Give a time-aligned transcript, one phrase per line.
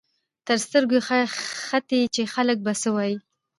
[0.45, 0.99] ته سترګې
[1.65, 3.15] ختې چې خلک به څه وايي.